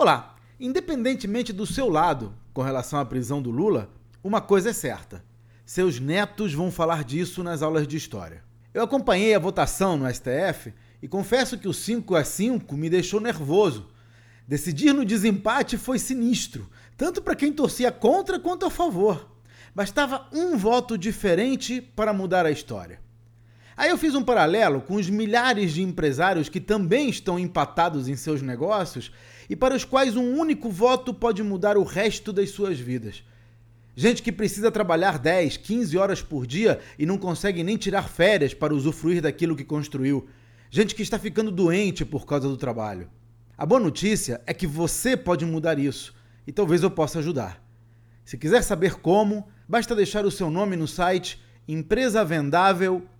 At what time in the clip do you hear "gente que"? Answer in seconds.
33.96-34.30, 40.70-41.00